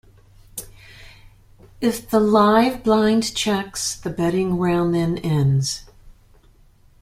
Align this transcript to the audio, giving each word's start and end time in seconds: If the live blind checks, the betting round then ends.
If 1.79 2.09
the 2.09 2.19
live 2.19 2.83
blind 2.83 3.35
checks, 3.35 3.93
the 3.95 4.09
betting 4.09 4.57
round 4.57 4.95
then 4.95 5.19
ends. 5.19 5.83